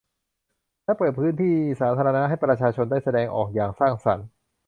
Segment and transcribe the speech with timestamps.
[0.85, 4.27] และเปิดพื้นที่สาธารณะให้ประชาชนได้แสดงออกอย่างสร้างสรรค์